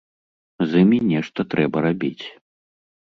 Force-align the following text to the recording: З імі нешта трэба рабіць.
З 0.69 0.79
імі 0.83 0.99
нешта 1.09 1.45
трэба 1.51 1.77
рабіць. 1.87 2.25